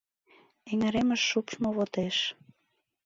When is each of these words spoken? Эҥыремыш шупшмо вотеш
Эҥыремыш 0.71 1.21
шупшмо 1.29 1.69
вотеш 1.77 2.17